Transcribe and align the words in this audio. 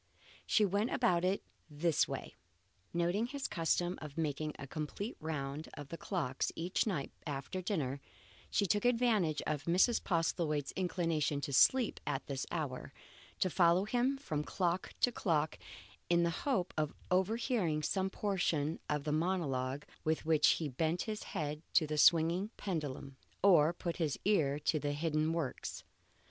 She 0.47 0.65
went 0.65 0.89
about 0.89 1.23
it 1.23 1.43
in 1.69 1.77
this 1.77 2.07
way. 2.07 2.33
Noting 2.91 3.27
his 3.27 3.47
custom 3.47 3.99
of 4.01 4.17
making 4.17 4.55
a 4.57 4.65
complete 4.65 5.15
round 5.19 5.69
of 5.75 5.89
the 5.89 5.95
clocks 5.97 6.51
each 6.55 6.87
night 6.87 7.11
after 7.27 7.61
dinner, 7.61 8.01
she 8.49 8.65
took 8.65 8.83
advantage 8.83 9.43
of 9.45 9.65
Mrs. 9.65 10.01
Postlethwaite's 10.03 10.71
inclination 10.71 11.39
to 11.41 11.53
sleep 11.53 11.99
at 12.07 12.25
this 12.25 12.47
hour, 12.49 12.91
to 13.41 13.47
follow 13.47 13.85
him 13.85 14.17
from 14.17 14.43
clock 14.43 14.95
to 15.01 15.11
clock 15.11 15.59
in 16.09 16.23
the 16.23 16.31
hope 16.31 16.73
of 16.75 16.95
overhearing 17.11 17.83
some 17.83 18.09
portion 18.09 18.79
of 18.89 19.03
the 19.03 19.11
monologue 19.11 19.85
with 20.03 20.25
which 20.25 20.47
he 20.53 20.67
bent 20.67 21.03
his 21.03 21.21
head 21.37 21.61
to 21.75 21.85
the 21.85 21.99
swinging 21.99 22.49
pendulum, 22.57 23.17
or 23.43 23.71
put 23.71 23.97
his 23.97 24.17
ear 24.25 24.57
to 24.57 24.79
the 24.79 24.93
hidden 24.93 25.31
works. 25.31 25.83